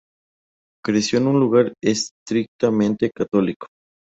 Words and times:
Creció 0.83 1.19
en 1.19 1.27
un 1.27 1.43
hogar 1.43 1.75
estrictamente 1.79 3.11
católico. 3.11 3.67